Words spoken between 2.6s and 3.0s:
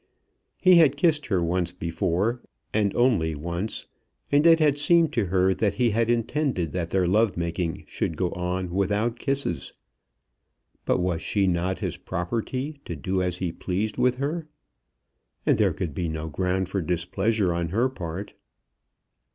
and